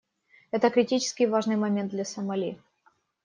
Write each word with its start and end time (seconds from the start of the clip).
Это 0.49 0.71
критически 0.71 1.25
важный 1.25 1.57
момент 1.57 1.91
для 1.91 2.05
Сомали. 2.05 2.57